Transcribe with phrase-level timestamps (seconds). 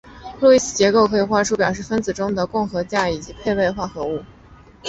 [0.39, 4.23] 路易斯结构可以画出表示分子中的共价键以及配位化合物。